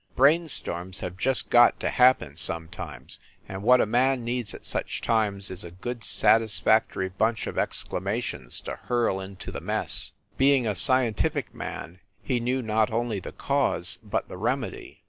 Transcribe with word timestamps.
Brain 0.15 0.47
storms 0.47 1.01
have 1.01 1.15
just 1.15 1.51
got 1.51 1.79
to 1.79 1.91
happen, 1.91 2.35
sometimes, 2.35 3.19
and 3.47 3.61
what 3.61 3.79
a 3.79 3.85
man 3.85 4.23
needs 4.23 4.51
at 4.55 4.65
such 4.65 4.99
times 4.99 5.51
is 5.51 5.63
a 5.63 5.69
good, 5.69 5.99
satisfac 5.99 6.87
tory 6.91 7.07
bunch 7.09 7.45
of 7.45 7.59
exclamations 7.59 8.59
to 8.61 8.71
hurl 8.75 9.19
into 9.19 9.51
the 9.51 9.61
mess. 9.61 10.13
Being 10.39 10.65
a 10.65 10.73
scientific 10.73 11.53
man 11.53 11.99
he 12.23 12.39
knew 12.39 12.63
not 12.63 12.89
only 12.91 13.19
the 13.19 13.31
cause, 13.31 13.99
but 14.01 14.27
the 14.27 14.37
remedy. 14.37 14.99